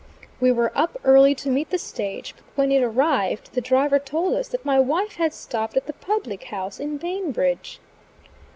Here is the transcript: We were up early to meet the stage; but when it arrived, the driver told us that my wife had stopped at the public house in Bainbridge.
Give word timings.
We 0.39 0.51
were 0.51 0.71
up 0.75 0.97
early 1.03 1.35
to 1.35 1.51
meet 1.51 1.69
the 1.69 1.77
stage; 1.77 2.33
but 2.35 2.43
when 2.57 2.71
it 2.71 2.81
arrived, 2.81 3.53
the 3.53 3.61
driver 3.61 3.99
told 3.99 4.33
us 4.33 4.47
that 4.47 4.65
my 4.65 4.79
wife 4.79 5.17
had 5.17 5.31
stopped 5.31 5.77
at 5.77 5.85
the 5.85 5.93
public 5.93 6.45
house 6.45 6.79
in 6.79 6.97
Bainbridge. 6.97 7.79